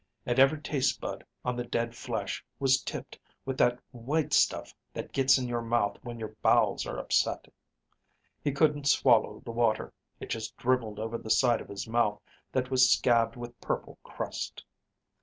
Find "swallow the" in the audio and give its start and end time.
8.87-9.51